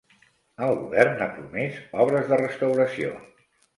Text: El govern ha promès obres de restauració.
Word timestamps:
El 0.67 0.71
govern 0.77 1.21
ha 1.25 1.29
promès 1.35 1.77
obres 2.07 2.33
de 2.33 2.43
restauració. 2.43 3.13